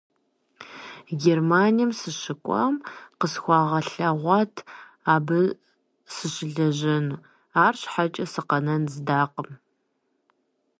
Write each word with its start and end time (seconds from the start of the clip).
Германием 1.23 1.91
сыщыкӀуам 1.99 2.75
къысхуагъэлъэгъуат 3.19 4.53
абы 5.13 5.39
сыщылэжьэну, 6.13 7.21
арщхьэкӀэ 7.65 8.25
сыкъэнэн 8.33 8.83
здакъым. 8.93 9.49